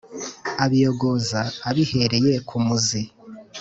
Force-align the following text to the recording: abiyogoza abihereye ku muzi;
abiyogoza 0.63 1.41
abihereye 1.69 2.33
ku 2.47 2.55
muzi; 2.65 3.01